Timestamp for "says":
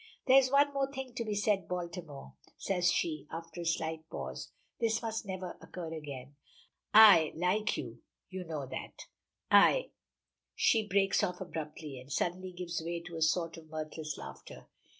2.57-2.91